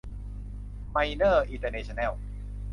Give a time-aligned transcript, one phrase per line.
[0.91, 2.11] ไมเนอร์ อินเตอร์เนชั่นแนล